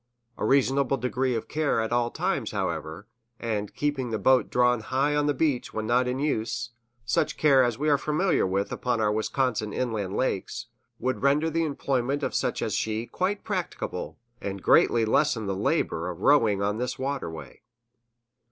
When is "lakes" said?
10.17-10.65